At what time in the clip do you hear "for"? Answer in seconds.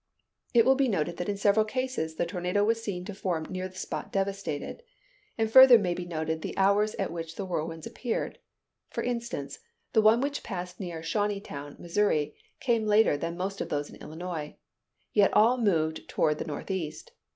8.89-9.03